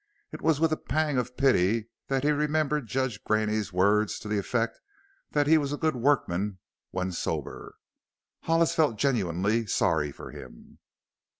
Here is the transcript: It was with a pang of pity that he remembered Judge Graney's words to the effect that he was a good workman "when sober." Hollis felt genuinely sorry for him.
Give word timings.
It 0.31 0.41
was 0.41 0.59
with 0.59 0.73
a 0.73 0.77
pang 0.77 1.19
of 1.19 1.37
pity 1.37 1.89
that 2.07 2.23
he 2.23 2.31
remembered 2.31 2.87
Judge 2.87 3.23
Graney's 3.23 3.71
words 3.71 4.17
to 4.21 4.27
the 4.27 4.39
effect 4.39 4.79
that 5.33 5.45
he 5.45 5.59
was 5.59 5.71
a 5.71 5.77
good 5.77 5.95
workman 5.95 6.57
"when 6.89 7.11
sober." 7.11 7.75
Hollis 8.45 8.73
felt 8.73 8.97
genuinely 8.97 9.67
sorry 9.67 10.11
for 10.11 10.31
him. 10.31 10.79